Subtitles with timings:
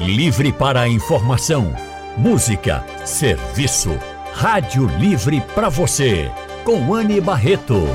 [0.00, 1.72] Livre para a informação,
[2.16, 3.90] música, serviço.
[4.32, 6.32] Rádio Livre para você,
[6.64, 7.86] com Anne Barreto.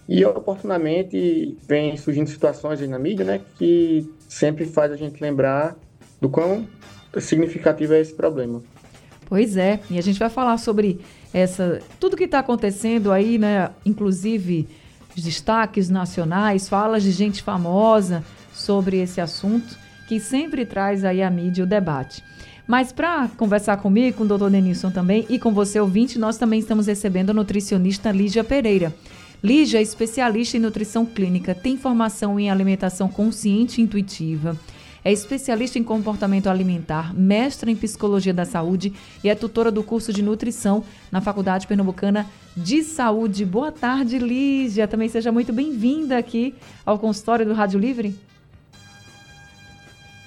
[0.08, 5.76] E oportunamente vem surgindo situações aí na mídia, né, que sempre faz a gente lembrar
[6.20, 6.66] do quão
[7.18, 8.62] significativo é esse problema.
[9.26, 11.00] Pois é, e a gente vai falar sobre
[11.32, 14.68] essa tudo que está acontecendo aí, né, inclusive
[15.16, 21.64] destaques nacionais, falas de gente famosa sobre esse assunto que sempre traz aí a mídia
[21.64, 22.22] o debate.
[22.66, 26.60] Mas para conversar comigo, com o doutor Denilson também e com você, ouvinte, nós também
[26.60, 28.94] estamos recebendo a nutricionista Lígia Pereira.
[29.42, 34.58] Lígia é especialista em nutrição clínica, tem formação em alimentação consciente e intuitiva,
[35.04, 40.14] é especialista em comportamento alimentar, mestra em psicologia da saúde e é tutora do curso
[40.14, 40.82] de nutrição
[41.12, 42.26] na Faculdade Pernambucana
[42.56, 43.44] de Saúde.
[43.44, 44.88] Boa tarde, Lígia.
[44.88, 46.54] Também seja muito bem-vinda aqui
[46.86, 48.14] ao consultório do Rádio Livre.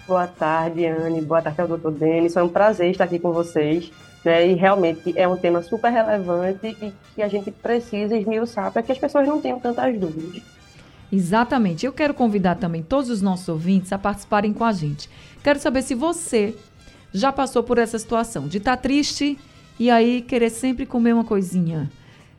[0.07, 1.21] Boa tarde, Anne.
[1.21, 2.33] Boa tarde ao doutor Denis.
[2.33, 3.91] Foi um prazer estar aqui com vocês.
[4.23, 4.47] Né?
[4.47, 8.91] E realmente é um tema super relevante e que a gente precisa esmiuçar para que
[8.91, 10.41] as pessoas não tenham tantas dúvidas.
[11.11, 11.85] Exatamente.
[11.85, 15.09] Eu quero convidar também todos os nossos ouvintes a participarem com a gente.
[15.43, 16.55] Quero saber se você
[17.13, 19.37] já passou por essa situação de estar tá triste
[19.77, 21.89] e aí querer sempre comer uma coisinha.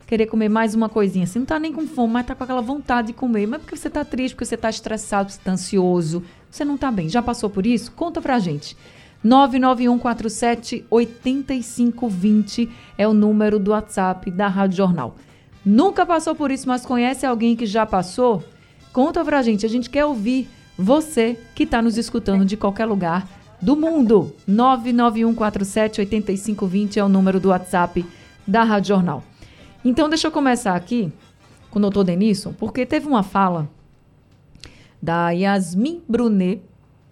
[0.07, 1.27] Querer comer mais uma coisinha.
[1.27, 3.47] Você não está nem com fome, mas está com aquela vontade de comer.
[3.47, 6.91] Mas porque você está triste, porque você está estressado, você está ansioso, você não está
[6.91, 7.09] bem.
[7.09, 7.93] Já passou por isso?
[7.93, 8.77] Conta pra gente.
[9.23, 15.17] 99147 8520 é o número do WhatsApp da Rádio Jornal.
[15.65, 18.43] Nunca passou por isso, mas conhece alguém que já passou?
[18.93, 19.67] Conta pra gente.
[19.67, 20.49] A gente quer ouvir
[20.79, 23.29] você que está nos escutando de qualquer lugar
[23.61, 24.35] do mundo.
[24.47, 28.07] 99147 8520 é o número do WhatsApp
[28.47, 29.23] da Rádio Jornal.
[29.85, 31.13] Então, deixa eu começar aqui
[31.71, 33.69] com o doutor Denisson, porque teve uma fala
[35.01, 36.63] da Yasmin Brunet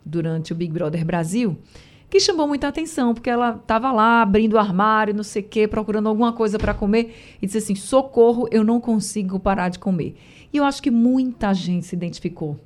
[0.04, 1.58] durante o Big Brother Brasil,
[2.08, 5.66] que chamou muita atenção, porque ela estava lá abrindo o armário, não sei o quê,
[5.66, 10.16] procurando alguma coisa para comer e disse assim: socorro, eu não consigo parar de comer.
[10.52, 12.58] E eu acho que muita gente se identificou.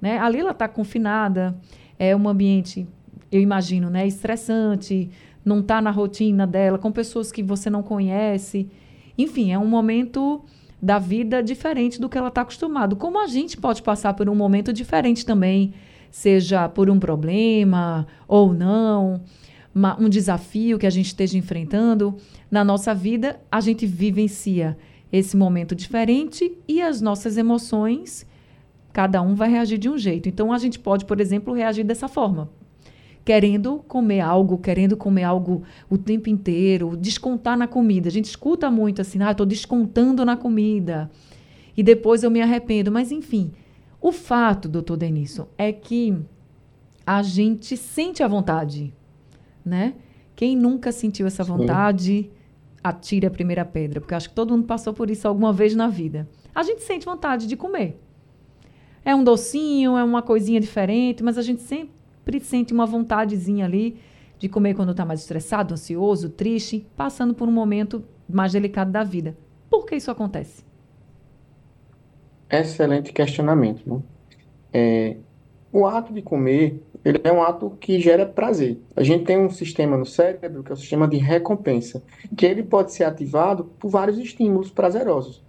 [0.00, 0.18] Né?
[0.18, 1.58] Ali ela está confinada,
[1.98, 2.86] é um ambiente,
[3.30, 5.10] eu imagino, né, estressante,
[5.44, 8.68] não está na rotina dela, com pessoas que você não conhece.
[9.16, 10.42] Enfim, é um momento
[10.80, 12.96] da vida diferente do que ela está acostumado.
[12.96, 15.74] Como a gente pode passar por um momento diferente também,
[16.10, 19.20] seja por um problema ou não,
[19.74, 22.16] uma, um desafio que a gente esteja enfrentando
[22.50, 24.76] na nossa vida, a gente vivencia
[25.12, 28.26] esse momento diferente e as nossas emoções,
[28.92, 30.28] cada um vai reagir de um jeito.
[30.28, 32.48] Então a gente pode, por exemplo, reagir dessa forma
[33.28, 38.08] querendo comer algo, querendo comer algo o tempo inteiro, descontar na comida.
[38.08, 41.10] A gente escuta muito assim, ah, estou descontando na comida
[41.76, 42.90] e depois eu me arrependo.
[42.90, 43.52] Mas enfim,
[44.00, 46.18] o fato, doutor Denisson, é que
[47.06, 48.94] a gente sente a vontade,
[49.62, 49.92] né?
[50.34, 52.30] Quem nunca sentiu essa vontade, Sim.
[52.82, 55.88] atire a primeira pedra, porque acho que todo mundo passou por isso alguma vez na
[55.88, 56.26] vida.
[56.54, 58.00] A gente sente vontade de comer.
[59.04, 61.97] É um docinho, é uma coisinha diferente, mas a gente sempre
[62.28, 63.98] sempre sente uma vontadezinha ali
[64.38, 69.02] de comer quando está mais estressado, ansioso, triste, passando por um momento mais delicado da
[69.02, 69.34] vida.
[69.70, 70.62] Por que isso acontece?
[72.50, 73.82] Excelente questionamento.
[73.86, 74.02] Né?
[74.74, 75.16] É,
[75.72, 78.78] o ato de comer ele é um ato que gera prazer.
[78.94, 82.02] A gente tem um sistema no cérebro, que é o sistema de recompensa,
[82.36, 85.42] que ele pode ser ativado por vários estímulos prazerosos,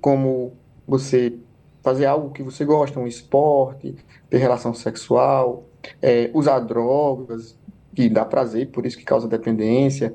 [0.00, 0.52] como
[0.86, 1.36] você
[1.82, 3.96] fazer algo que você gosta, um esporte,
[4.30, 5.64] ter relação sexual,
[6.00, 7.58] é, usar drogas,
[7.94, 10.14] que dá prazer, por isso que causa dependência,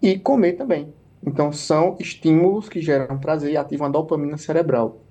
[0.00, 0.92] e comer também.
[1.24, 5.02] Então, são estímulos que geram prazer e ativam a dopamina cerebral.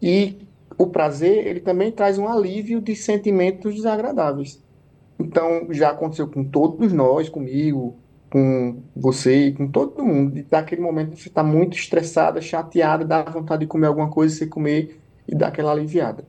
[0.00, 0.38] E
[0.76, 4.62] o prazer, ele também traz um alívio de sentimentos desagradáveis.
[5.18, 7.96] Então, já aconteceu com todos nós, comigo,
[8.30, 13.60] com você, com todo mundo, de daquele momento você está muito estressada, chateada, dá vontade
[13.60, 16.24] de comer alguma coisa, você comer e dar aquela aliviada.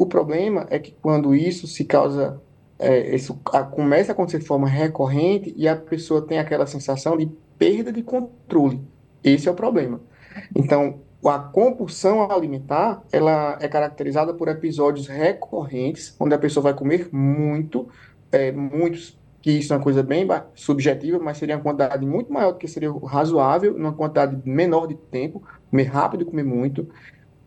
[0.00, 2.40] O problema é que quando isso se causa,
[2.78, 3.38] é, isso
[3.70, 7.26] começa a acontecer de forma recorrente e a pessoa tem aquela sensação de
[7.58, 8.80] perda de controle.
[9.22, 10.00] Esse é o problema.
[10.56, 17.10] Então, a compulsão alimentar, ela é caracterizada por episódios recorrentes, onde a pessoa vai comer
[17.12, 17.86] muito,
[18.32, 22.52] é, muitos, que isso é uma coisa bem subjetiva, mas seria uma quantidade muito maior
[22.52, 26.88] do que seria razoável, numa quantidade menor de tempo, comer rápido, comer muito.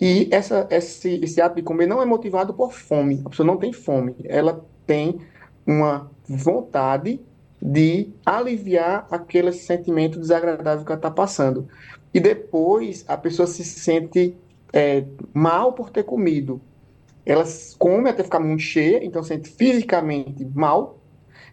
[0.06, 3.56] E essa, esse, esse ato de comer não é motivado por fome, a pessoa não
[3.56, 5.22] tem fome, ela tem
[5.66, 7.22] uma vontade
[7.62, 11.70] de aliviar aquele sentimento desagradável que ela está passando.
[12.14, 14.36] E depois a pessoa se sente
[14.74, 16.60] é, mal por ter comido.
[17.26, 17.46] Ela
[17.80, 21.00] come até ficar muito cheia, então se sente fisicamente mal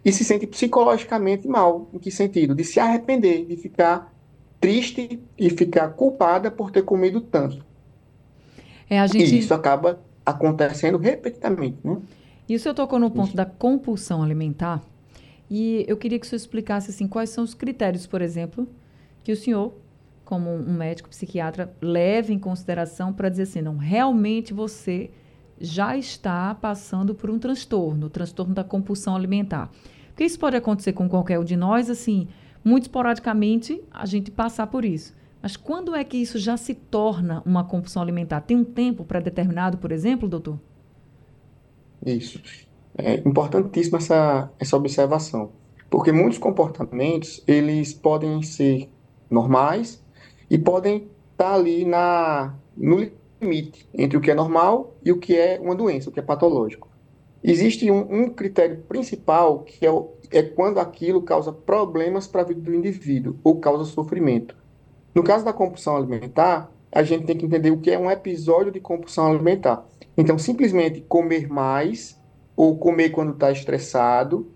[0.05, 1.89] e se sente psicologicamente mal.
[1.95, 2.57] Em que sentido?
[2.57, 4.13] De se arrepender, de ficar
[4.61, 7.70] triste e ficar culpada por ter comido tanto.
[8.91, 9.35] É, a gente...
[9.35, 11.79] E isso acaba acontecendo repetidamente.
[11.83, 11.97] Né?
[12.49, 13.37] E o senhor tocou no ponto isso.
[13.37, 14.83] da compulsão alimentar.
[15.49, 18.69] E eu queria que o senhor explicasse assim, quais são os critérios, por exemplo,
[19.23, 19.73] que o senhor,
[20.25, 25.11] como um médico psiquiatra, leve em consideração para dizer assim, não, realmente você
[25.61, 29.71] já está passando por um transtorno, o transtorno da compulsão alimentar.
[30.09, 32.29] Porque isso pode acontecer com qualquer um de nós, assim,
[32.65, 35.15] muito esporadicamente a gente passar por isso.
[35.43, 38.43] Mas quando é que isso já se torna uma compulsão alimentar?
[38.43, 40.59] Tem um tempo pré-determinado, por exemplo, doutor?
[42.05, 42.43] Isso.
[42.97, 45.53] É importantíssima essa, essa observação,
[45.89, 48.91] porque muitos comportamentos eles podem ser
[49.31, 50.05] normais
[50.51, 53.09] e podem estar ali na, no
[53.41, 56.23] limite entre o que é normal e o que é uma doença, o que é
[56.23, 56.89] patológico.
[57.43, 62.45] Existe um, um critério principal que é, o, é quando aquilo causa problemas para a
[62.45, 64.60] vida do indivíduo ou causa sofrimento.
[65.15, 68.73] No caso da compulsão alimentar, a gente tem que entender o que é um episódio
[68.73, 69.85] de compulsão alimentar.
[70.17, 72.19] Então, simplesmente comer mais
[72.57, 74.51] ou comer quando está estressado,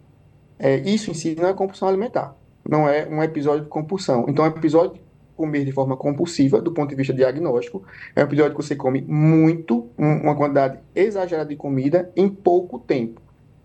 [0.58, 2.36] é, isso em si não é compulsão alimentar.
[2.68, 4.26] Não é um episódio de compulsão.
[4.28, 5.00] Então, é um episódio de
[5.36, 7.82] comer de forma compulsiva, do ponto de vista diagnóstico,
[8.14, 13.20] é um episódio que você come muito, uma quantidade exagerada de comida em pouco tempo.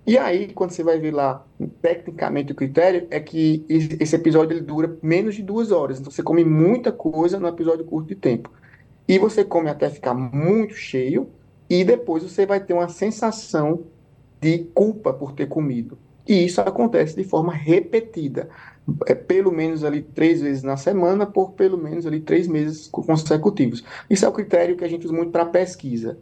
[0.09, 1.45] E aí, quando você vai ver lá,
[1.83, 5.99] tecnicamente, o critério é que esse episódio ele dura menos de duas horas.
[5.99, 8.51] Então, você come muita coisa no episódio curto de tempo.
[9.07, 11.29] E você come até ficar muito cheio,
[11.69, 13.83] e depois você vai ter uma sensação
[14.41, 15.95] de culpa por ter comido.
[16.27, 18.49] E isso acontece de forma repetida,
[19.05, 23.83] é, pelo menos ali três vezes na semana, por pelo menos ali três meses consecutivos.
[24.09, 26.17] Isso é o critério que a gente usa muito para pesquisa.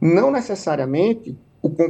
[0.00, 1.38] Não necessariamente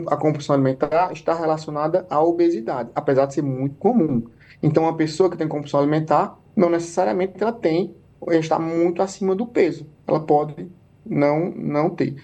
[0.08, 4.24] a compulsão alimentar está relacionada à obesidade, apesar de ser muito comum.
[4.62, 7.94] Então, uma pessoa que tem compulsão alimentar, não necessariamente ela tem,
[8.30, 9.86] está muito acima do peso.
[10.06, 10.70] Ela pode
[11.04, 12.14] não, não ter.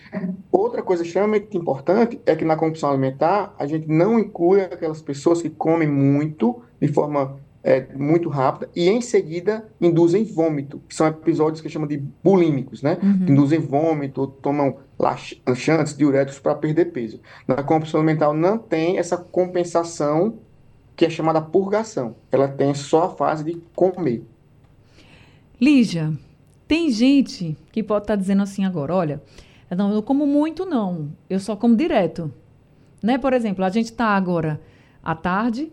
[0.53, 5.43] Outra coisa extremamente importante é que na compulsão alimentar a gente não inclui aquelas pessoas
[5.43, 11.07] que comem muito, de forma é, muito rápida, e em seguida induzem vômito, que são
[11.07, 12.97] episódios que chamam de bulímicos, né?
[13.03, 13.27] Uhum.
[13.29, 17.21] Induzem vômito, tomam laxantes, diuréticos para perder peso.
[17.47, 20.39] Na compulsão alimentar não tem essa compensação
[20.97, 22.17] que é chamada purgação.
[22.33, 24.25] Ela tem só a fase de comer.
[25.61, 26.11] Lígia,
[26.67, 29.23] tem gente que pode estar tá dizendo assim agora, olha,
[29.77, 32.33] não, eu como muito não, eu só como direto.
[33.03, 33.19] Né?
[33.19, 34.59] Por exemplo, a gente está agora
[35.03, 35.71] à tarde,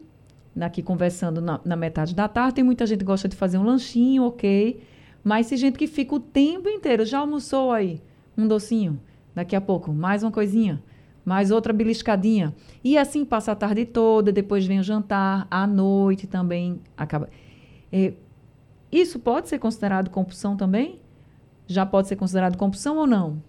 [0.64, 3.64] aqui conversando na, na, metade da tarde, tem muita gente que gosta de fazer um
[3.64, 4.82] lanchinho, ok,
[5.24, 8.02] mas tem gente que fica o tempo inteiro, já almoçou aí
[8.38, 9.00] um docinho,
[9.34, 10.82] daqui a pouco mais uma coisinha,
[11.26, 12.54] mais outra beliscadinha.
[12.84, 17.30] E assim passa a tarde toda, depois vem o jantar, à noite também acaba.
[17.92, 18.14] É,
[18.92, 21.00] isso pode ser considerado compulsão também?
[21.68, 23.42] Já pode ser considerado compulsão ou não?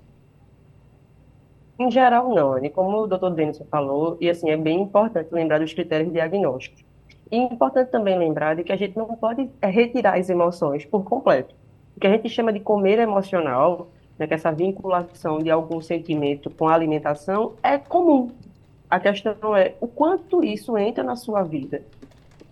[1.79, 5.61] Em geral, não, E Como o doutor Denison falou, e assim, é bem importante lembrar
[5.61, 6.86] dos critérios diagnósticos.
[7.31, 10.85] E é importante também lembrar de que a gente não pode é, retirar as emoções
[10.85, 11.55] por completo.
[11.97, 15.81] O que a gente chama de comer emocional, né, que é essa vinculação de algum
[15.81, 18.31] sentimento com a alimentação, é comum.
[18.89, 21.83] A questão é o quanto isso entra na sua vida,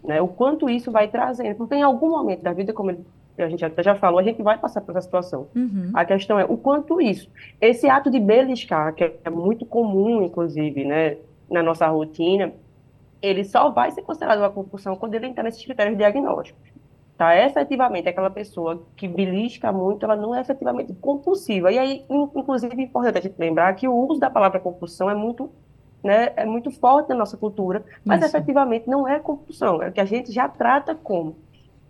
[0.02, 0.20] né?
[0.20, 2.90] O quanto isso vai trazendo, porque em algum momento da vida, como
[3.38, 5.46] a gente até já falou, a gente vai passar por essa situação.
[5.54, 5.90] Uhum.
[5.94, 10.84] A questão é o quanto isso, esse ato de beliscar, que é muito comum, inclusive,
[10.84, 11.16] né,
[11.48, 12.52] na nossa rotina,
[13.24, 16.62] ele só vai ser considerado uma compulsão quando ele entrar nesses critérios diagnósticos.
[17.16, 17.36] Tá?
[17.36, 21.70] Efetivamente, aquela pessoa que belisca muito, ela não é efetivamente compulsiva.
[21.70, 25.14] E aí, inclusive, é importante a gente lembrar que o uso da palavra compulsão é
[25.14, 25.50] muito,
[26.02, 28.36] né, é muito forte na nossa cultura, mas Isso.
[28.36, 31.36] efetivamente não é compulsão, é o que a gente já trata como.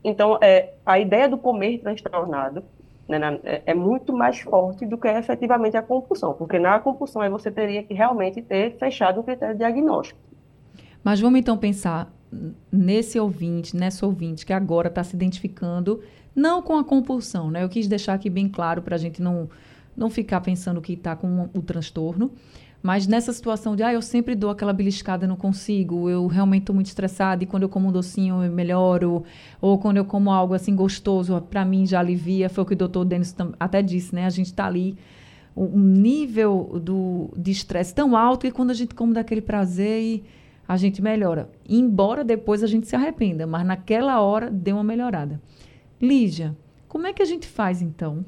[0.05, 2.63] Então, é, a ideia do comer transtornado
[3.09, 7.23] né, na, é, é, muito mais forte do que efetivamente a compulsão, porque na compulsão
[7.23, 10.21] aí você teria que realmente ter fechado o critério diagnóstico.
[11.05, 12.11] Mas vamos então pensar
[12.73, 16.01] nesse ouvinte, nessa ouvinte que agora está se identificando,
[16.35, 17.63] não com a compulsão, né?
[17.63, 19.49] Eu quis deixar aqui bem claro para a gente não,
[19.97, 22.33] não ficar pensando que está com o transtorno,
[22.83, 26.75] mas nessa situação de, ah, eu sempre dou aquela beliscada, não consigo, eu realmente estou
[26.75, 29.25] muito estressada e quando eu como um docinho eu melhoro,
[29.61, 32.77] ou quando eu como algo assim gostoso, para mim já alivia, foi o que o
[32.77, 34.27] doutor Denis até disse, né?
[34.27, 34.99] A gente está ali,
[35.57, 40.25] um nível do, de estresse tão alto que quando a gente come daquele prazer e
[40.67, 41.51] a gente melhora.
[41.69, 45.41] Embora depois a gente se arrependa, mas naquela hora deu uma melhorada.
[46.01, 46.57] Lígia,
[46.89, 48.25] como é que a gente faz então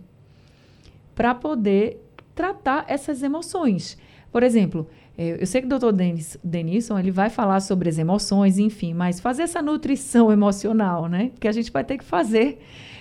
[1.14, 2.02] para poder
[2.34, 3.98] tratar essas emoções?
[4.30, 7.98] Por exemplo, eh, eu sei que o doutor Denis, Denison ele vai falar sobre as
[7.98, 11.32] emoções, enfim, mas fazer essa nutrição emocional, né?
[11.40, 12.60] Que a gente vai ter que fazer,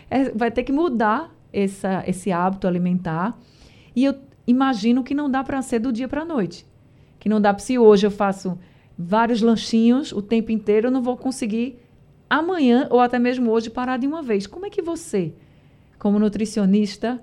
[0.09, 3.37] é, vai ter que mudar essa, esse hábito alimentar.
[3.95, 4.15] E eu
[4.47, 6.65] imagino que não dá para ser do dia para a noite.
[7.19, 8.57] Que não dá para se hoje eu faço
[8.97, 11.79] vários lanchinhos o tempo inteiro, eu não vou conseguir
[12.29, 14.47] amanhã ou até mesmo hoje parar de uma vez.
[14.47, 15.33] Como é que você,
[15.99, 17.21] como nutricionista,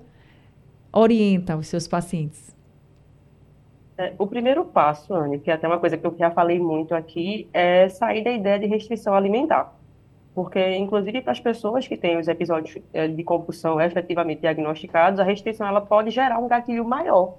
[0.91, 2.53] orienta os seus pacientes?
[3.97, 6.95] É, o primeiro passo, Anne, que é até uma coisa que eu já falei muito
[6.95, 9.75] aqui, é sair da ideia de restrição alimentar.
[10.33, 15.23] Porque, inclusive, para as pessoas que têm os episódios é, de compulsão efetivamente diagnosticados, a
[15.23, 17.37] restrição ela pode gerar um gatilho maior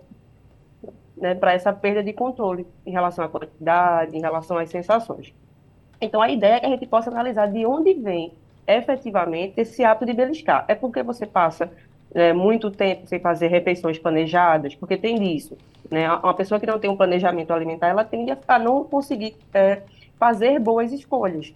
[1.17, 5.33] né, para essa perda de controle em relação à quantidade, em relação às sensações.
[6.01, 8.33] Então, a ideia é que a gente possa analisar de onde vem
[8.67, 10.65] efetivamente esse hábito de beliscar.
[10.69, 11.71] É porque você passa
[12.15, 15.57] é, muito tempo sem fazer refeições planejadas, porque tem disso.
[15.91, 16.11] Né?
[16.11, 19.83] Uma pessoa que não tem um planejamento alimentar, ela tende a não conseguir é,
[20.19, 21.55] fazer boas escolhas.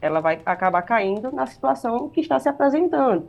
[0.00, 3.28] Ela vai acabar caindo na situação que está se apresentando.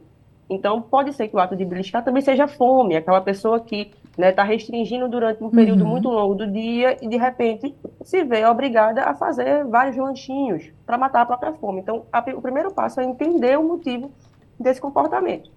[0.50, 4.32] Então, pode ser que o ato de beliscar também seja fome, aquela pessoa que né,
[4.32, 5.90] tá restringindo durante um período uhum.
[5.90, 10.98] muito longo do dia e, de repente, se vê obrigada a fazer vários lanchinhos para
[10.98, 11.82] matar a própria fome.
[11.82, 14.12] Então, a, o primeiro passo é entender o motivo
[14.60, 15.52] desse comportamento.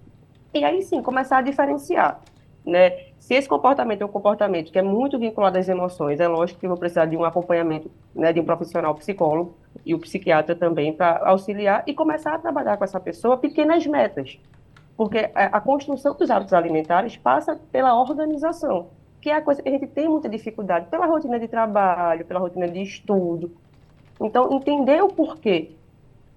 [0.53, 2.21] E aí sim, começar a diferenciar.
[2.65, 3.09] Né?
[3.19, 6.65] Se esse comportamento é um comportamento que é muito vinculado às emoções, é lógico que
[6.65, 10.91] eu vou precisar de um acompanhamento né, de um profissional psicólogo e o psiquiatra também
[10.91, 14.37] para auxiliar e começar a trabalhar com essa pessoa pequenas metas
[14.99, 18.87] porque a construção dos hábitos alimentares passa pela organização,
[19.21, 22.37] que é a coisa que a gente tem muita dificuldade, pela rotina de trabalho, pela
[22.37, 23.49] rotina de estudo.
[24.19, 25.71] Então, entender o porquê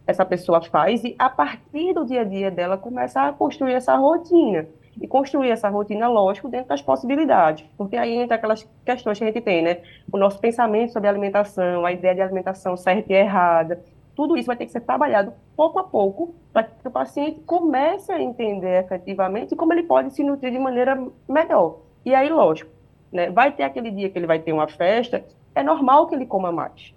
[0.07, 3.97] essa pessoa faz e, a partir do dia a dia dela, começar a construir essa
[3.97, 4.69] rotina.
[5.01, 7.67] E construir essa rotina, lógico, dentro das possibilidades.
[7.77, 9.79] Porque aí entra aquelas questões que a gente tem, né?
[10.13, 13.83] O nosso pensamento sobre alimentação, a ideia de alimentação certa e errada,
[14.23, 18.13] tudo isso vai ter que ser trabalhado pouco a pouco para que o paciente comece
[18.13, 20.97] a entender efetivamente como ele pode se nutrir de maneira
[21.29, 21.81] melhor.
[22.05, 22.71] E aí, lógico,
[23.11, 25.25] né, vai ter aquele dia que ele vai ter uma festa,
[25.57, 26.95] é normal que ele coma mais.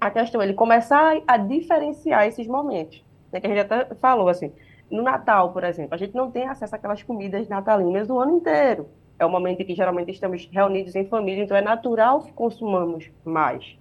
[0.00, 4.28] A questão é ele começar a diferenciar esses momentos, né, que a gente até falou
[4.28, 4.52] assim,
[4.88, 8.86] no Natal, por exemplo, a gente não tem acesso àquelas comidas natalinas do ano inteiro.
[9.18, 13.10] É o momento em que geralmente estamos reunidos em família, então é natural que consumamos
[13.24, 13.76] mais.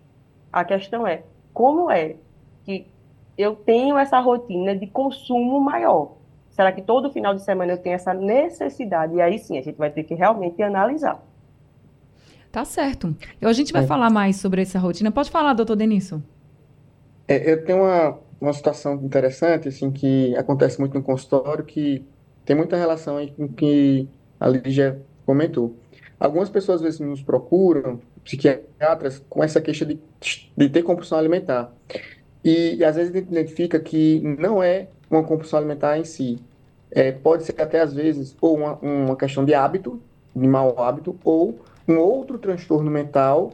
[0.51, 1.21] A questão é
[1.53, 2.15] como é
[2.65, 2.88] que
[3.38, 6.13] eu tenho essa rotina de consumo maior.
[6.51, 9.15] Será que todo final de semana eu tenho essa necessidade?
[9.15, 11.24] E aí sim, a gente vai ter que realmente analisar.
[12.51, 13.15] Tá certo.
[13.41, 13.88] Eu, a gente vai é.
[13.88, 15.12] falar mais sobre essa rotina.
[15.12, 16.22] Pode falar, doutor Denilson.
[17.27, 22.05] É, eu tenho uma, uma situação interessante, assim, que acontece muito no consultório, que
[22.46, 24.08] tem muita relação aí com o que
[24.39, 25.75] a Lígia comentou.
[26.20, 30.00] Algumas pessoas, às vezes, nos procuram, psiquiatras, com essa queixa de,
[30.55, 31.74] de ter compulsão alimentar.
[32.43, 36.39] E, às vezes a gente identifica que não é uma compulsão alimentar em si.
[36.91, 40.00] É, pode ser até às vezes ou uma, uma questão de hábito,
[40.35, 43.51] de mau hábito, ou um outro transtorno mental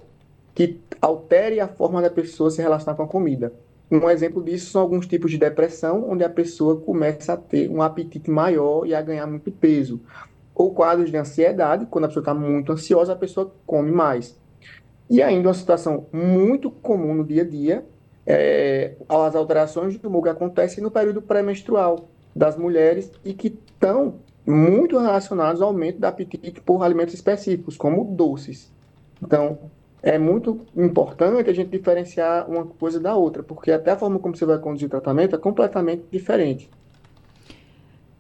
[0.54, 3.54] que altere a forma da pessoa se relacionar com a comida.
[3.92, 7.82] Um exemplo disso são alguns tipos de depressão, onde a pessoa começa a ter um
[7.82, 10.00] apetite maior e a ganhar muito peso.
[10.54, 14.38] Ou quadros de ansiedade, quando a pessoa está muito ansiosa, a pessoa come mais.
[15.10, 17.86] E ainda uma situação muito comum no dia a dia,
[18.30, 25.00] é, as alterações do que acontecem no período pré-menstrual das mulheres e que estão muito
[25.00, 28.72] relacionados ao aumento do apetite por alimentos específicos, como doces.
[29.22, 29.58] Então,
[30.04, 34.38] é muito importante a gente diferenciar uma coisa da outra, porque até a forma como
[34.38, 36.70] você vai conduzir o tratamento é completamente diferente.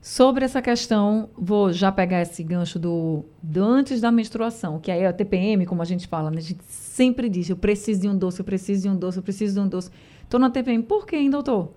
[0.01, 5.01] Sobre essa questão, vou já pegar esse gancho do, do antes da menstruação, que aí
[5.01, 6.37] é a TPM, como a gente fala, né?
[6.37, 9.23] A gente sempre diz, eu preciso de um doce, eu preciso de um doce, eu
[9.23, 9.91] preciso de um doce.
[10.23, 11.73] Estou na TPM, por quê, hein, doutor?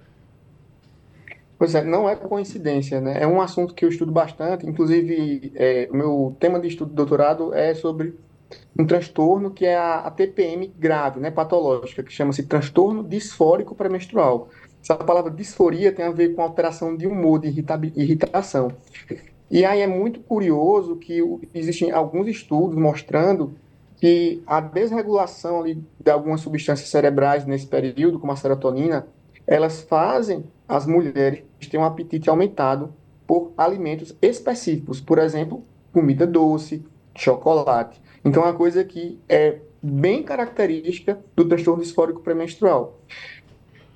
[1.59, 3.23] Pois é, não é coincidência, né?
[3.23, 6.97] É um assunto que eu estudo bastante, inclusive é, o meu tema de estudo de
[6.97, 8.15] doutorado é sobre
[8.79, 14.49] um transtorno que é a, a TPM grave, né, patológica, que chama-se transtorno disfórico pré-menstrual.
[14.83, 17.49] Essa palavra disforia tem a ver com alteração de humor, de
[17.95, 18.73] irritação.
[19.49, 21.23] E aí é muito curioso que
[21.55, 23.55] existem alguns estudos mostrando
[23.97, 29.07] que a desregulação ali de algumas substâncias cerebrais nesse período, como a serotonina,
[29.47, 32.93] elas fazem as mulheres terem um apetite aumentado
[33.27, 35.63] por alimentos específicos, por exemplo,
[35.93, 36.85] comida doce,
[37.15, 38.03] chocolate.
[38.25, 42.99] Então, é uma coisa que é bem característica do transtorno disfórico pré-menstrual.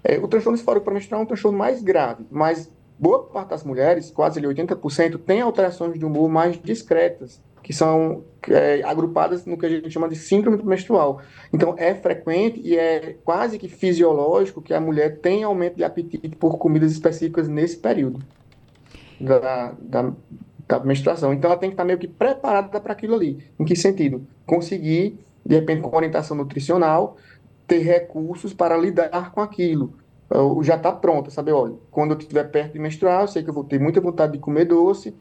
[0.09, 4.09] É, o transtorno disfórico pré-menstrual é um transtorno mais grave, mas boa parte das mulheres,
[4.09, 9.69] quase 80%, tem alterações de humor mais discretas, que são é, agrupadas no que a
[9.69, 11.21] gente chama de síndrome menstrual.
[11.53, 16.37] Então, é frequente e é quase que fisiológico que a mulher tenha aumento de apetite
[16.37, 18.21] por comidas específicas nesse período
[19.21, 20.13] da, da,
[20.69, 21.33] da menstruação.
[21.33, 23.45] Então, ela tem que estar meio que preparada para aquilo ali.
[23.59, 24.25] Em que sentido?
[24.47, 27.17] Conseguir, de repente, com orientação nutricional,
[27.67, 29.95] ter recursos para lidar com aquilo.
[30.31, 31.53] Eu já está pronta, sabe?
[31.53, 34.33] Olha, quando eu estiver perto de menstruar, eu sei que eu vou ter muita vontade
[34.33, 35.15] de comer doce,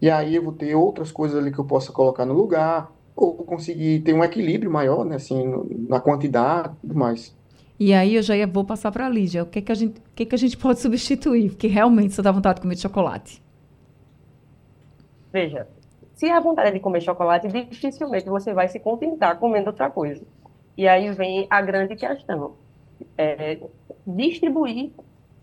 [0.00, 3.34] e aí eu vou ter outras coisas ali que eu possa colocar no lugar, ou
[3.44, 5.44] conseguir ter um equilíbrio maior, né, assim,
[5.88, 7.36] na quantidade e tudo mais.
[7.78, 9.42] E aí eu já ia, vou passar para a Lígia.
[9.42, 11.50] O que, que, a gente, o que, que a gente pode substituir?
[11.50, 13.42] Porque realmente você dá vontade de comer chocolate.
[15.32, 15.66] Veja,
[16.14, 20.22] se a vontade é de comer chocolate, dificilmente você vai se contentar comendo outra coisa.
[20.76, 22.54] E aí vem a grande questão.
[23.16, 23.58] É,
[24.06, 24.90] distribuir,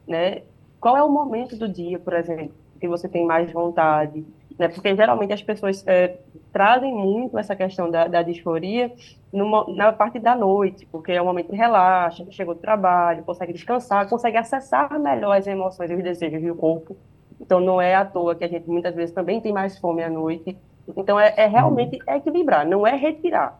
[0.08, 0.42] né?
[0.80, 4.26] Qual é o momento do dia, por exemplo, que você tem mais vontade,
[4.58, 4.68] né?
[4.68, 6.18] Porque geralmente as pessoas é,
[6.52, 8.92] trazem muito essa questão da, da disforia
[9.32, 13.54] numa, na parte da noite, porque é um momento que relaxa, chegou do trabalho, consegue
[13.54, 16.98] descansar, consegue acessar melhor as emoções e os desejos do corpo.
[17.40, 20.10] Então não é à toa que a gente muitas vezes também tem mais fome à
[20.10, 20.58] noite.
[20.98, 23.60] Então é, é realmente equilibrar, não é retirar.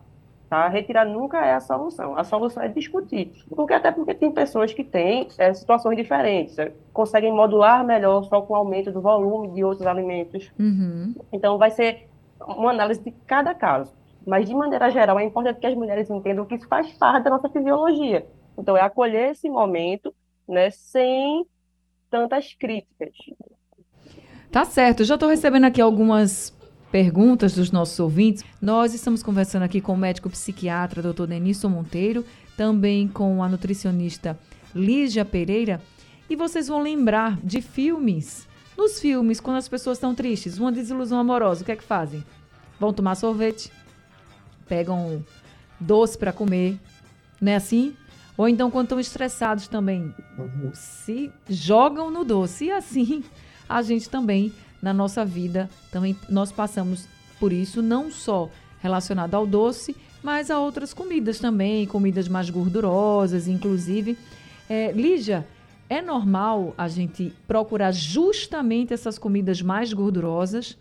[0.50, 0.68] Tá?
[0.68, 2.18] Retirar nunca é a solução.
[2.18, 3.32] A solução é discutir.
[3.50, 8.42] Porque até porque tem pessoas que têm é, situações diferentes, é, conseguem modular melhor só
[8.42, 10.52] com o aumento do volume de outros alimentos.
[10.58, 11.14] Uhum.
[11.32, 12.10] Então vai ser
[12.42, 13.94] uma análise de cada caso.
[14.26, 17.30] Mas de maneira geral é importante que as mulheres entendam que isso faz parte da
[17.30, 18.26] nossa fisiologia.
[18.58, 20.14] Então é acolher esse momento,
[20.48, 21.46] né, sem
[22.10, 23.14] tantas críticas.
[24.52, 25.04] Tá certo.
[25.04, 26.58] Já estou recebendo aqui algumas
[26.92, 28.44] perguntas dos nossos ouvintes.
[28.62, 31.26] Nós estamos conversando aqui com o médico psiquiatra Dr.
[31.26, 32.26] Denilson Monteiro,
[32.58, 34.38] também com a nutricionista
[34.76, 35.82] Lígia Pereira,
[36.30, 38.48] e vocês vão lembrar de filmes.
[38.78, 42.24] Nos filmes, quando as pessoas estão tristes, uma desilusão amorosa, o que é que fazem?
[42.80, 43.72] Vão tomar sorvete,
[44.68, 45.24] pegam
[45.80, 46.80] doce para comer,
[47.42, 47.96] não é assim?
[48.38, 50.72] Ou então, quando estão estressados também, uhum.
[50.74, 52.66] se jogam no doce.
[52.66, 53.22] E assim,
[53.68, 55.70] a gente também na nossa vida.
[55.92, 57.08] Também nós passamos
[57.40, 58.50] por isso, não só
[58.82, 64.18] relacionado ao doce, mas a outras comidas também, comidas mais gordurosas, inclusive.
[64.70, 65.46] É, Lígia,
[65.90, 70.78] é normal a gente procurar justamente essas comidas mais gordurosas?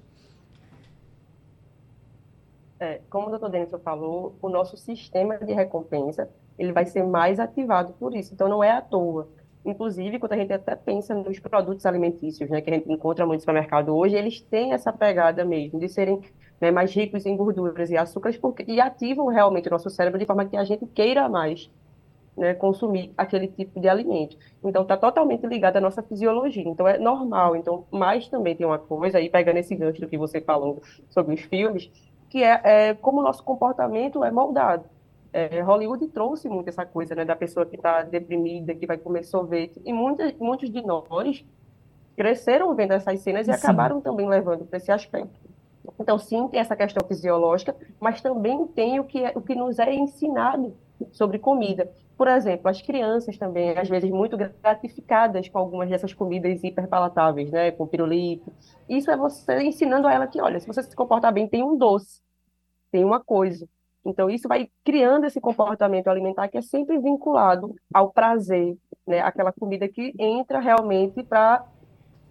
[2.80, 7.38] É, como o doutor Denison falou, o nosso sistema de recompensa ele vai ser mais
[7.38, 8.34] ativado por isso.
[8.34, 9.28] Então, não é à toa
[9.64, 13.38] Inclusive, quando a gente até pensa nos produtos alimentícios, né, que a gente encontra muito
[13.38, 16.20] no supermercado hoje, eles têm essa pegada mesmo de serem
[16.60, 20.26] né, mais ricos em gorduras e açúcares porque, e ativam realmente o nosso cérebro de
[20.26, 21.70] forma que a gente queira mais
[22.38, 24.36] né, consumir aquele tipo de alimento.
[24.64, 26.62] Então, está totalmente ligado à nossa fisiologia.
[26.66, 27.56] Então, é normal.
[27.56, 31.34] Então, mas também tem uma coisa, aí pegando esse gancho do que você falou sobre
[31.34, 31.90] os filmes,
[32.30, 34.84] que é, é como o nosso comportamento é moldado.
[35.32, 39.24] É, Hollywood trouxe muito essa coisa, né, da pessoa que está deprimida, que vai comer
[39.24, 41.44] sorvete, e muitos, muitos de nós
[42.16, 43.58] cresceram vendo essas cenas e sim.
[43.58, 45.38] acabaram também levando para esse aspecto.
[46.00, 49.78] Então, sim, tem essa questão fisiológica, mas também tem o que, é, o que nos
[49.78, 50.74] é ensinado
[51.12, 51.90] sobre comida.
[52.16, 57.70] Por exemplo, as crianças também, às vezes, muito gratificadas com algumas dessas comidas hiperpalatáveis, né,
[57.70, 58.52] com pirulito.
[58.88, 61.76] Isso é você ensinando a ela que, olha, se você se comportar bem, tem um
[61.76, 62.20] doce,
[62.90, 63.68] tem uma coisa
[64.04, 69.20] Então, isso vai criando esse comportamento alimentar que é sempre vinculado ao prazer, né?
[69.20, 71.64] Aquela comida que entra realmente para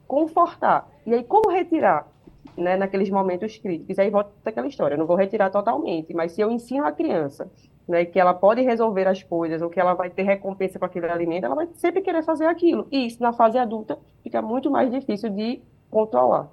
[0.08, 0.90] confortar.
[1.06, 2.08] E aí, como retirar?
[2.56, 4.00] Né, naqueles momentos críticos.
[4.00, 7.52] Aí volta aquela história, não vou retirar totalmente, mas se eu ensino a criança
[7.88, 11.06] né, que ela pode resolver as coisas, ou que ela vai ter recompensa para aquele
[11.08, 12.88] alimento, ela vai sempre querer fazer aquilo.
[12.92, 16.50] E isso, na fase adulta, fica muito mais difícil de controlar.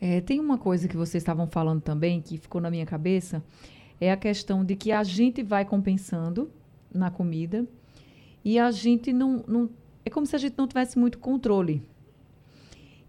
[0.00, 3.42] É, tem uma coisa que vocês estavam falando também, que ficou na minha cabeça,
[4.00, 6.50] é a questão de que a gente vai compensando
[6.92, 7.66] na comida
[8.44, 9.70] e a gente não, não
[10.04, 11.82] é como se a gente não tivesse muito controle.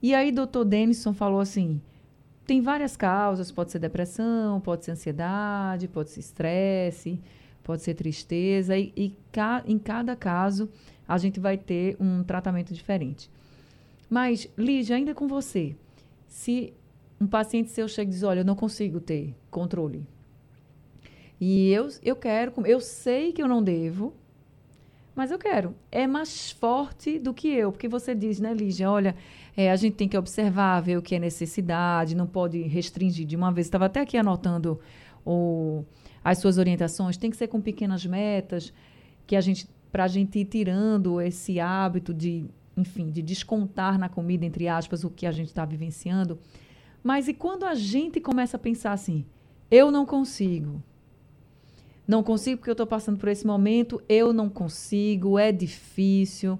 [0.01, 1.81] E aí, doutor Denison falou assim:
[2.45, 7.19] tem várias causas, pode ser depressão, pode ser ansiedade, pode ser estresse,
[7.63, 10.69] pode ser tristeza, e, e ca, em cada caso
[11.07, 13.29] a gente vai ter um tratamento diferente.
[14.09, 15.75] Mas, Lígia, ainda com você,
[16.27, 16.73] se
[17.19, 20.05] um paciente seu chega e diz, olha, eu não consigo ter controle,
[21.39, 24.13] e eu, eu quero, eu sei que eu não devo,
[25.15, 25.75] mas eu quero.
[25.91, 29.15] É mais forte do que eu, porque você diz, né, Lígia, olha,
[29.55, 33.35] é, a gente tem que observar, ver o que é necessidade, não pode restringir de
[33.35, 33.67] uma vez.
[33.67, 34.79] Estava até aqui anotando
[35.25, 35.83] o,
[36.23, 38.73] as suas orientações, tem que ser com pequenas metas,
[39.25, 42.45] que a gente, para a gente ir tirando esse hábito de,
[42.75, 46.39] enfim, de descontar na comida, entre aspas, o que a gente está vivenciando.
[47.03, 49.25] Mas e quando a gente começa a pensar assim,
[49.69, 50.81] eu não consigo,
[52.07, 56.57] não consigo porque eu estou passando por esse momento, eu não consigo, é difícil.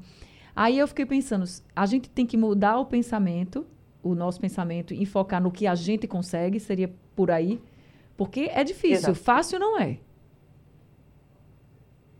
[0.55, 3.65] Aí eu fiquei pensando, a gente tem que mudar o pensamento,
[4.03, 7.61] o nosso pensamento, e focar no que a gente consegue, seria por aí.
[8.17, 9.15] Porque é difícil, Exato.
[9.15, 9.99] fácil não é.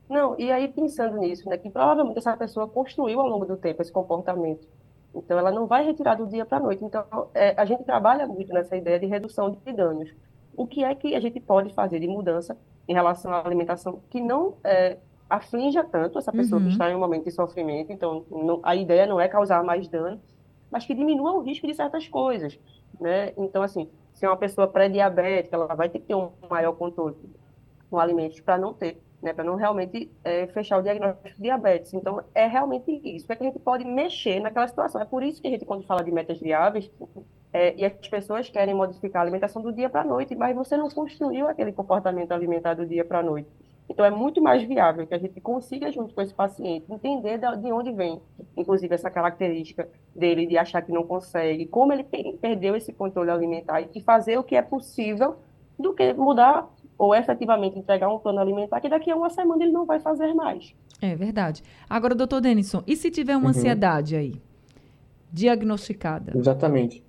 [0.07, 3.81] Não, e aí pensando nisso, né, que provavelmente essa pessoa construiu ao longo do tempo
[3.81, 4.65] esse comportamento.
[5.13, 6.83] Então, ela não vai retirar do dia para a noite.
[6.83, 10.13] Então, é, a gente trabalha muito nessa ideia de redução de danos.
[10.55, 12.55] O que é que a gente pode fazer de mudança
[12.87, 14.97] em relação à alimentação que não é,
[15.29, 16.67] aflinja tanto essa pessoa uhum.
[16.67, 17.91] que está em um momento de sofrimento.
[17.91, 20.19] Então, não, a ideia não é causar mais dano,
[20.71, 22.59] mas que diminua o risco de certas coisas,
[22.99, 23.33] né?
[23.37, 27.15] Então, assim, se é uma pessoa pré-diabética, ela vai ter que ter um maior controle
[27.89, 29.33] com alimentos para não ter, né?
[29.33, 31.93] Para não realmente é, fechar o diagnóstico de diabetes.
[31.93, 33.31] Então, é realmente isso.
[33.31, 35.01] É que a gente pode mexer naquela situação.
[35.01, 36.89] É por isso que a gente, quando fala de metas viáveis,
[37.51, 40.77] é, e as pessoas querem modificar a alimentação do dia para a noite, mas você
[40.77, 43.49] não construiu aquele comportamento alimentar do dia para a noite.
[43.89, 47.71] Então, é muito mais viável que a gente consiga, junto com esse paciente, entender de
[47.71, 48.21] onde vem,
[48.55, 53.81] inclusive, essa característica dele de achar que não consegue, como ele perdeu esse controle alimentar
[53.81, 55.37] e fazer o que é possível
[55.79, 59.71] do que mudar ou efetivamente entregar um plano alimentar que daqui a uma semana ele
[59.71, 60.73] não vai fazer mais.
[61.01, 61.63] É verdade.
[61.89, 63.49] Agora, doutor Denison, e se tiver uma uhum.
[63.49, 64.41] ansiedade aí,
[65.31, 66.37] diagnosticada?
[66.37, 67.03] Exatamente.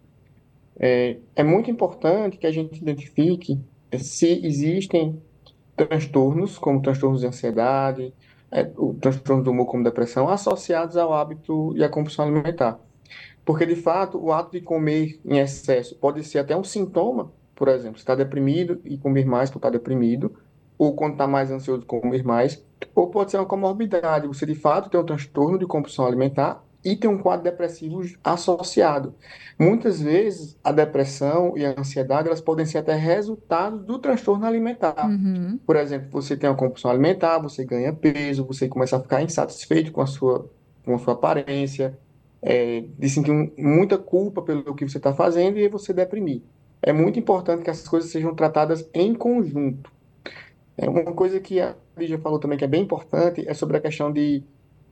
[0.78, 3.58] É, é muito importante que a gente identifique
[3.98, 5.20] se existem
[5.76, 8.12] transtornos, como transtornos de ansiedade,
[8.50, 12.78] é, o transtorno do humor como depressão, associados ao hábito e à compulsão alimentar.
[13.44, 17.66] Porque, de fato, o ato de comer em excesso pode ser até um sintoma, por
[17.66, 20.32] exemplo, está deprimido e comer mais por estar deprimido,
[20.78, 24.88] ou quando está mais ansioso, comer mais, ou pode ser uma comorbidade, você de fato
[24.88, 29.12] tem um transtorno de compulsão alimentar e tem um quadro depressivo associado.
[29.58, 35.10] Muitas vezes, a depressão e a ansiedade, elas podem ser até resultados do transtorno alimentar.
[35.10, 35.58] Uhum.
[35.66, 39.90] Por exemplo, você tem uma compulsão alimentar, você ganha peso, você começa a ficar insatisfeito
[39.90, 40.48] com a sua,
[40.84, 41.98] com a sua aparência,
[42.40, 46.42] é, de sentir muita culpa pelo que você está fazendo e você deprimir.
[46.82, 49.90] É muito importante que essas coisas sejam tratadas em conjunto.
[50.76, 53.80] É uma coisa que a Lígia falou também que é bem importante é sobre a
[53.80, 54.44] questão de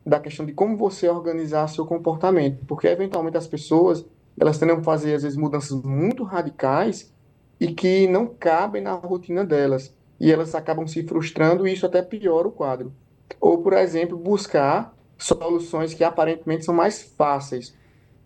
[0.04, 4.06] da questão de como você organizar seu comportamento, porque eventualmente as pessoas
[4.38, 7.12] elas tendem a fazer às vezes mudanças muito radicais
[7.58, 12.02] e que não cabem na rotina delas e elas acabam se frustrando e isso até
[12.02, 12.92] piora o quadro.
[13.40, 17.74] Ou por exemplo buscar soluções que aparentemente são mais fáceis,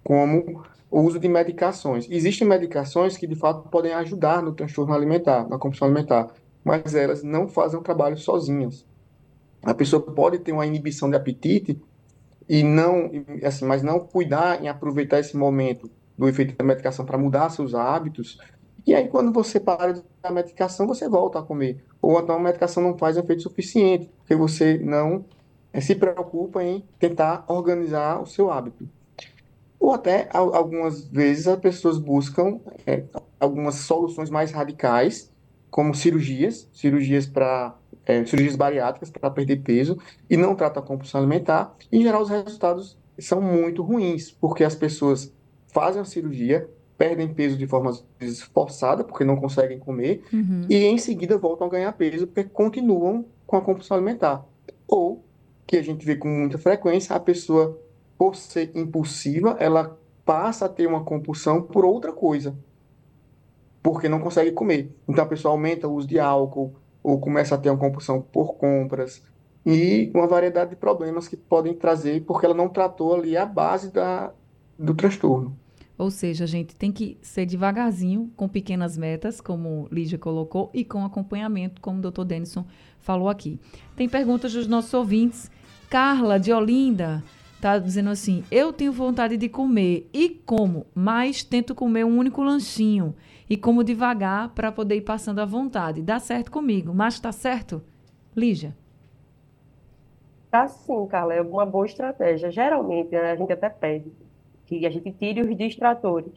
[0.05, 2.07] como o uso de medicações.
[2.11, 6.29] Existem medicações que de fato podem ajudar no transtorno alimentar, na compulsão alimentar,
[6.65, 8.85] mas elas não fazem o trabalho sozinhas.
[9.63, 11.81] A pessoa pode ter uma inibição de apetite
[12.49, 13.11] e não,
[13.45, 17.75] assim, mas não cuidar em aproveitar esse momento do efeito da medicação para mudar seus
[17.75, 18.39] hábitos.
[18.87, 21.85] E aí, quando você para de a medicação, você volta a comer.
[22.03, 25.25] Ou então a medicação não faz efeito suficiente, porque você não
[25.73, 28.89] é, se preocupa em tentar organizar o seu hábito.
[29.81, 33.03] Ou até, algumas vezes, as pessoas buscam é,
[33.41, 35.33] algumas soluções mais radicais,
[35.71, 39.97] como cirurgias, cirurgias para é, cirurgias bariátricas para perder peso
[40.29, 41.75] e não trata a compulsão alimentar.
[41.91, 45.33] Em geral, os resultados são muito ruins, porque as pessoas
[45.69, 47.93] fazem a cirurgia, perdem peso de forma
[48.53, 50.67] forçada, porque não conseguem comer, Uhum.
[50.69, 54.45] e em seguida voltam a ganhar peso porque continuam com a compulsão alimentar.
[54.87, 55.25] Ou,
[55.67, 57.79] que a gente vê com muita frequência, a pessoa,
[58.21, 62.55] por ser impulsiva, ela passa a ter uma compulsão por outra coisa,
[63.83, 64.95] porque não consegue comer.
[65.09, 68.57] Então a pessoa aumenta o uso de álcool, ou começa a ter uma compulsão por
[68.57, 69.23] compras,
[69.65, 73.91] e uma variedade de problemas que podem trazer, porque ela não tratou ali a base
[73.91, 74.35] da,
[74.79, 75.57] do transtorno.
[75.97, 80.85] Ou seja, a gente tem que ser devagarzinho, com pequenas metas, como Lígia colocou, e
[80.85, 82.67] com acompanhamento, como o doutor Denison
[82.99, 83.59] falou aqui.
[83.97, 85.51] Tem perguntas dos nossos ouvintes.
[85.89, 87.25] Carla, de Olinda,
[87.61, 92.43] está dizendo assim: Eu tenho vontade de comer e como, mas tento comer um único
[92.43, 93.15] lanchinho
[93.49, 96.03] e como devagar para poder ir passando à vontade.
[96.03, 97.83] Dá certo comigo, mas está certo?
[98.35, 98.75] Lígia.
[100.51, 102.51] Tá sim, Carla, é uma boa estratégia.
[102.51, 104.13] Geralmente, a gente até pede
[104.67, 106.33] que a gente tire os distratores,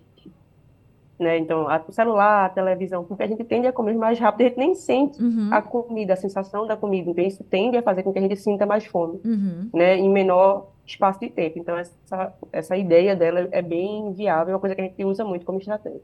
[1.20, 1.38] né?
[1.38, 4.50] Então, a- o celular, a televisão, porque a gente tende a comer mais rápido, a
[4.50, 7.10] gente nem sente Uhum, a comida, a sensação da comida.
[7.10, 9.70] Então, isso tende a fazer com que a gente sinta mais fome, uhum.
[9.74, 9.98] né?
[9.98, 11.60] Em menor espaço de tempo.
[11.60, 15.24] Então, essa, essa ideia dela é bem viável, é uma coisa que a gente usa
[15.24, 16.02] muito como estratégia.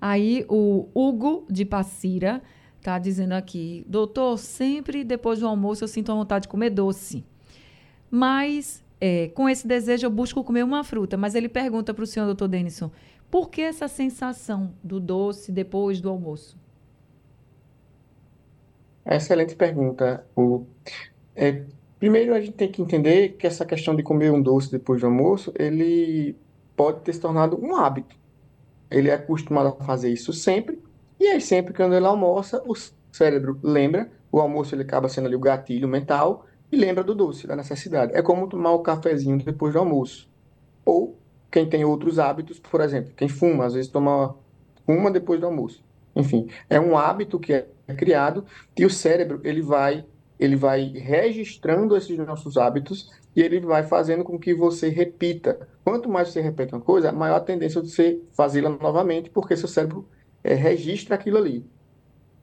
[0.00, 2.42] Aí o Hugo de Passira
[2.82, 7.24] tá dizendo aqui, doutor, sempre depois do almoço eu sinto a vontade de comer doce.
[8.10, 11.16] Mas é, com esse desejo eu busco comer uma fruta.
[11.16, 12.90] Mas ele pergunta para o senhor, doutor Denison,
[13.30, 16.58] por que essa sensação do doce depois do almoço?
[19.04, 20.24] Excelente pergunta.
[20.36, 20.66] O,
[21.34, 21.64] é,
[22.02, 25.06] primeiro, a gente tem que entender que essa questão de comer um doce depois do
[25.06, 26.34] almoço, ele
[26.74, 28.16] pode ter se tornado um hábito.
[28.90, 30.82] Ele é acostumado a fazer isso sempre,
[31.20, 32.74] e aí sempre quando ele almoça, o
[33.12, 37.46] cérebro lembra, o almoço ele acaba sendo ali o gatilho mental, e lembra do doce,
[37.46, 38.12] da necessidade.
[38.16, 40.28] É como tomar o cafezinho depois do almoço.
[40.84, 41.16] Ou
[41.52, 44.34] quem tem outros hábitos, por exemplo, quem fuma, às vezes toma
[44.84, 45.84] fuma depois do almoço.
[46.16, 48.44] Enfim, é um hábito que é criado
[48.76, 50.04] e o cérebro ele vai
[50.42, 55.68] ele vai registrando esses nossos hábitos e ele vai fazendo com que você repita.
[55.84, 59.68] Quanto mais você repete uma coisa, maior a tendência de você fazê-la novamente, porque seu
[59.68, 60.08] cérebro
[60.42, 61.64] é, registra aquilo ali.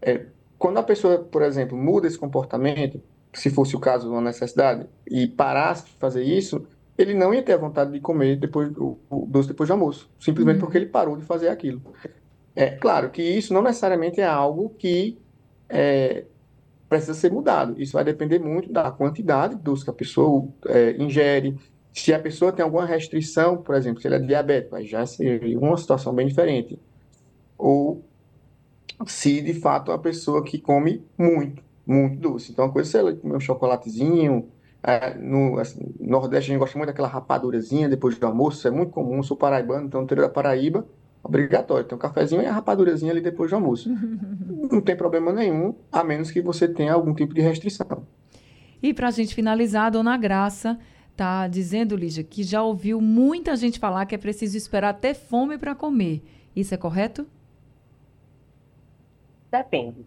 [0.02, 3.02] É, quando a pessoa, por exemplo, muda esse comportamento,
[3.34, 6.66] se fosse o caso uma necessidade, e parasse de fazer isso,
[6.98, 10.10] ele não ia ter a vontade de comer depois do o doce depois do almoço,
[10.20, 10.62] simplesmente Uhum.
[10.62, 11.82] porque ele parou de fazer aquilo.
[12.56, 15.18] É claro que isso não necessariamente é algo que
[15.70, 16.26] é,
[16.89, 17.80] precisa ser mudado.
[17.82, 21.58] Isso vai depender muito da quantidade de doce que a pessoa é, ingere.
[21.93, 25.58] Se a pessoa tem alguma restrição, por exemplo, se ele é diabético, aí já seria
[25.60, 26.80] uma situação bem diferente.
[27.58, 28.04] Ou
[29.06, 32.52] se de fato é uma pessoa que come muito, muito doce.
[32.52, 34.52] Então, a coisa é se ela comer um chocolatezinho.
[34.84, 38.91] é, no assim, Nordeste, a gente gosta muito daquela rapadurazinha depois do almoço, é muito
[38.91, 39.17] comum.
[39.17, 40.88] Eu sou paraibano, então no interior da Paraíba,
[41.23, 41.86] obrigatório.
[41.86, 43.89] Tem um cafezinho e a rapadurazinha ali depois do almoço.
[44.71, 48.05] Não tem problema nenhum, a menos que você tenha algum tipo de restrição.
[48.82, 50.79] E para a gente finalizar, a dona Graça
[51.15, 55.58] tá dizendo, Lígia, que já ouviu muita gente falar que é preciso esperar ter fome
[55.58, 56.23] para comer.
[56.55, 57.27] Isso é correto?
[59.51, 60.05] Depende.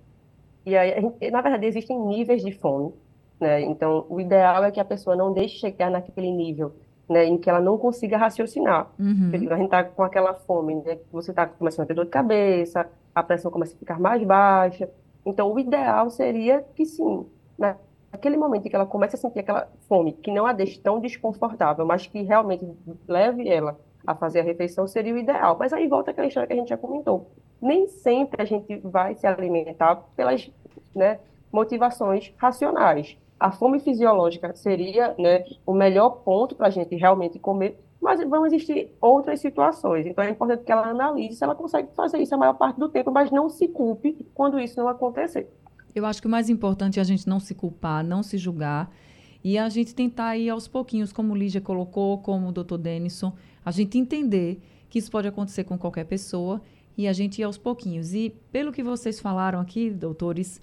[0.65, 0.95] E aí,
[1.31, 2.95] na verdade, existem níveis de fome,
[3.39, 3.61] né?
[3.61, 6.73] Então, o ideal é que a pessoa não deixe chegar naquele nível,
[7.13, 8.91] né, em que ela não consiga raciocinar.
[8.99, 9.31] Uhum.
[9.33, 10.97] A gente tá com aquela fome, né?
[10.97, 14.23] que Você tá começando a ter dor de cabeça, a pressão começa a ficar mais
[14.25, 14.89] baixa.
[15.25, 17.27] Então, o ideal seria que sim,
[17.59, 17.77] né?
[18.13, 21.01] naquele momento em que ela começa a sentir aquela fome, que não a deixe tão
[21.01, 22.69] desconfortável, mas que realmente
[23.09, 25.57] leve ela a fazer a refeição, seria o ideal.
[25.59, 27.31] Mas aí volta aquela história que a gente já comentou.
[27.61, 30.51] Nem sempre a gente vai se alimentar pelas,
[30.95, 31.21] né,
[31.51, 33.17] motivações racionais.
[33.43, 38.47] A fome fisiológica seria, né, o melhor ponto para a gente realmente comer, mas vão
[38.47, 40.07] existir outras situações.
[40.07, 42.89] Então é importante que ela analise se ela consegue fazer isso a maior parte do
[42.89, 45.51] tempo, mas não se culpe quando isso não acontecer.
[45.93, 48.95] Eu acho que o mais importante é a gente não se culpar, não se julgar
[49.43, 53.33] e a gente tentar ir aos pouquinhos, como Lígia colocou, como o doutor Denison,
[53.65, 56.63] a gente entender que isso pode acontecer com qualquer pessoa
[56.97, 58.15] e a gente ir aos pouquinhos.
[58.15, 60.61] E pelo que vocês falaram aqui, doutores,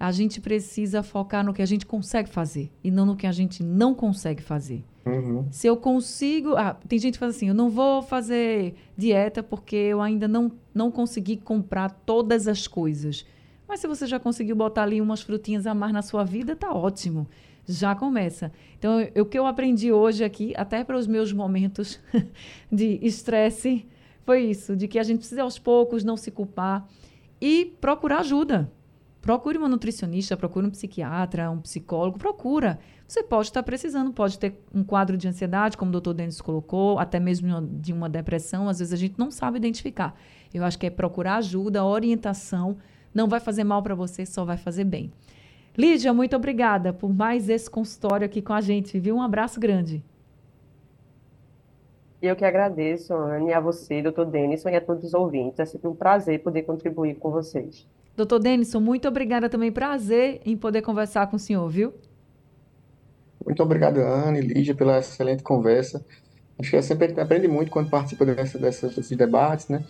[0.00, 3.32] a gente precisa focar no que a gente consegue fazer e não no que a
[3.32, 4.82] gente não consegue fazer.
[5.04, 5.46] Uhum.
[5.50, 6.56] Se eu consigo.
[6.56, 10.50] Ah, tem gente que fala assim: eu não vou fazer dieta porque eu ainda não,
[10.74, 13.26] não consegui comprar todas as coisas.
[13.68, 16.72] Mas se você já conseguiu botar ali umas frutinhas a mais na sua vida, tá
[16.72, 17.28] ótimo.
[17.68, 18.50] Já começa.
[18.78, 22.00] Então, eu- o que eu aprendi hoje aqui, até para os meus momentos
[22.72, 23.86] de estresse,
[24.24, 26.88] foi isso: de que a gente precisa aos poucos não se culpar
[27.40, 28.70] e procurar ajuda.
[29.20, 32.78] Procure uma nutricionista, procure um psiquiatra, um psicólogo, procura.
[33.06, 36.98] Você pode estar precisando, pode ter um quadro de ansiedade, como o doutor Denis colocou,
[36.98, 40.14] até mesmo de uma depressão, às vezes a gente não sabe identificar.
[40.54, 42.78] Eu acho que é procurar ajuda, orientação,
[43.12, 45.12] não vai fazer mal para você, só vai fazer bem.
[45.76, 49.16] Lídia, muito obrigada por mais esse consultório aqui com a gente, viu?
[49.16, 50.02] Um abraço grande.
[52.22, 55.58] Eu que agradeço, Anne, a você, doutor Denison, e a todos os ouvintes.
[55.58, 57.86] É sempre um prazer poder contribuir com vocês.
[58.16, 59.72] Doutor Denison, muito obrigada também.
[59.72, 61.94] Prazer em poder conversar com o senhor, viu?
[63.44, 66.04] Muito obrigado, Anne, Lígia, pela excelente conversa.
[66.58, 69.82] Acho que é sempre aprende muito quando participa dessa, dessa, desses debates, né?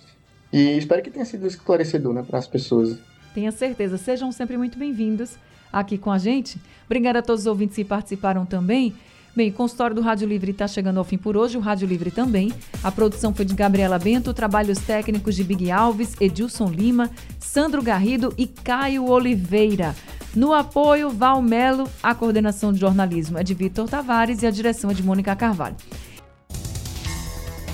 [0.52, 2.96] E espero que tenha sido esclarecedor né, para as pessoas.
[3.34, 3.98] Tenha certeza.
[3.98, 5.36] Sejam sempre muito bem-vindos
[5.72, 6.60] aqui com a gente.
[6.86, 8.94] Obrigada a todos os ouvintes que participaram também.
[9.34, 12.10] Bem, o consultório do Rádio Livre está chegando ao fim por hoje, o Rádio Livre
[12.10, 12.52] também.
[12.82, 18.34] A produção foi de Gabriela Bento, trabalhos técnicos de Big Alves, Edilson Lima, Sandro Garrido
[18.36, 19.94] e Caio Oliveira.
[20.34, 24.90] No apoio, Val Melo, a coordenação de jornalismo é de Vitor Tavares e a direção
[24.90, 25.76] é de Mônica Carvalho.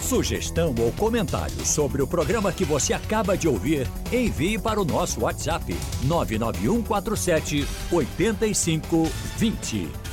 [0.01, 5.23] Sugestão ou comentário sobre o programa que você acaba de ouvir, envie para o nosso
[5.23, 10.06] WhatsApp 99147 8520.